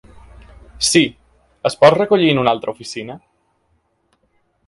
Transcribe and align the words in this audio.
Sí, 0.87 1.01
es 1.71 1.75
pot 1.83 1.97
recollir 1.99 2.31
en 2.37 2.41
una 2.45 2.53
altra 2.59 2.75
oficina? 2.77 3.19